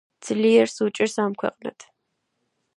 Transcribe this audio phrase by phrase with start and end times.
[0.27, 1.89] ძლიერს უფრო უჭირს ამქვეყნად.